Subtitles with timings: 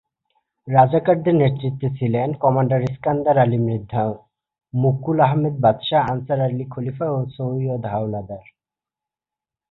[0.67, 4.03] রাজাকারদের নেতৃত্বে ছিলেন কমান্ডার ইস্কান্দার আলী মৃধা,
[4.73, 8.45] মুকুল আহমেদ বাদশা, আনসার আলী খলিফা এবং সৈয়দ হাওলাদার।